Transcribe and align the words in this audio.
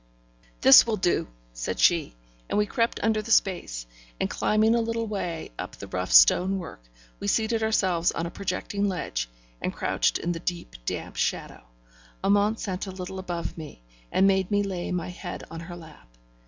'This 0.61 0.87
will 0.87 0.97
do,' 0.97 1.27
said 1.53 1.79
she; 1.79 2.15
and 2.49 2.57
we 2.57 2.65
crept 2.65 2.99
under 3.03 3.21
the 3.21 3.29
space, 3.29 3.85
and 4.19 4.31
climbing 4.31 4.73
a 4.73 4.81
little 4.81 5.05
way 5.05 5.51
up 5.59 5.75
the 5.75 5.85
rough 5.89 6.11
stonework, 6.11 6.81
we 7.19 7.27
seated 7.27 7.61
ourselves 7.61 8.11
on 8.13 8.25
a 8.25 8.31
projecting 8.31 8.87
ledge, 8.89 9.29
and 9.61 9.75
crouched 9.75 10.17
in 10.17 10.31
the 10.31 10.39
deep 10.39 10.73
damp 10.87 11.15
shadow. 11.17 11.61
Amante 12.23 12.59
sat 12.61 12.87
a 12.87 12.91
little 12.91 13.19
above 13.19 13.55
me, 13.59 13.83
and 14.11 14.25
made 14.25 14.49
me 14.49 14.63
lay 14.63 14.91
my 14.91 15.09
head 15.09 15.43
on 15.51 15.59
her 15.59 15.75
lap. 15.75 16.07